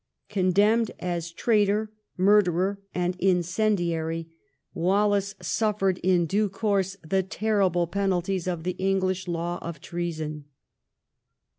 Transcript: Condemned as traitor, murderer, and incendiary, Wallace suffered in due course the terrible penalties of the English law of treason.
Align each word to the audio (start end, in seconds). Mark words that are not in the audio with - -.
Condemned 0.29 0.89
as 0.97 1.29
traitor, 1.31 1.91
murderer, 2.17 2.81
and 2.95 3.15
incendiary, 3.19 4.31
Wallace 4.73 5.35
suffered 5.43 5.99
in 5.99 6.25
due 6.25 6.49
course 6.49 6.97
the 7.07 7.21
terrible 7.21 7.85
penalties 7.85 8.47
of 8.47 8.63
the 8.63 8.75
English 8.79 9.27
law 9.27 9.59
of 9.61 9.79
treason. 9.79 10.45